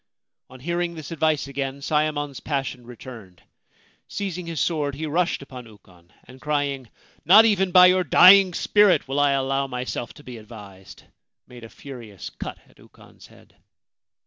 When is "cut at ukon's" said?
12.31-13.27